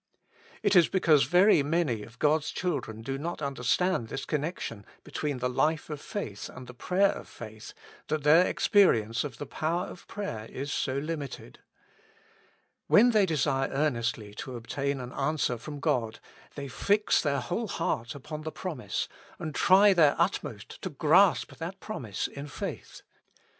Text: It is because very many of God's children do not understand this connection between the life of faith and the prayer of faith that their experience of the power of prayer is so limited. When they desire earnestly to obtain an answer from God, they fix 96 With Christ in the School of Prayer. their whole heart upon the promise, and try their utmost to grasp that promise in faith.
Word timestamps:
It 0.63 0.75
is 0.75 0.87
because 0.87 1.25
very 1.25 1.61
many 1.61 2.01
of 2.01 2.17
God's 2.17 2.49
children 2.49 3.03
do 3.03 3.19
not 3.19 3.39
understand 3.39 4.07
this 4.07 4.25
connection 4.25 4.83
between 5.03 5.37
the 5.37 5.47
life 5.47 5.91
of 5.91 6.01
faith 6.01 6.49
and 6.49 6.65
the 6.65 6.73
prayer 6.73 7.11
of 7.11 7.27
faith 7.29 7.75
that 8.07 8.23
their 8.23 8.47
experience 8.47 9.23
of 9.23 9.37
the 9.37 9.45
power 9.45 9.85
of 9.85 10.07
prayer 10.07 10.45
is 10.49 10.73
so 10.73 10.97
limited. 10.97 11.59
When 12.87 13.11
they 13.11 13.27
desire 13.27 13.69
earnestly 13.69 14.33
to 14.37 14.55
obtain 14.55 14.99
an 14.99 15.13
answer 15.13 15.55
from 15.59 15.79
God, 15.79 16.19
they 16.55 16.67
fix 16.67 17.23
96 17.23 17.23
With 17.23 17.23
Christ 17.23 17.25
in 17.27 17.33
the 17.35 17.41
School 17.41 17.63
of 17.63 17.69
Prayer. 17.69 17.87
their 17.91 17.91
whole 17.91 17.95
heart 18.07 18.15
upon 18.15 18.41
the 18.41 18.51
promise, 18.51 19.09
and 19.37 19.53
try 19.53 19.93
their 19.93 20.15
utmost 20.17 20.81
to 20.81 20.89
grasp 20.89 21.55
that 21.57 21.79
promise 21.79 22.25
in 22.27 22.47
faith. 22.47 23.03